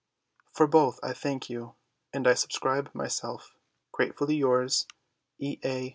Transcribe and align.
For 0.51 0.65
both 0.65 0.99
I 1.03 1.13
thank 1.13 1.47
you, 1.47 1.75
and 2.11 2.27
I 2.27 2.33
subscribe 2.33 2.89
myself, 2.95 3.55
Gratefully 3.91 4.33
yours, 4.35 4.87
E. 5.37 5.59
A. 5.63 5.89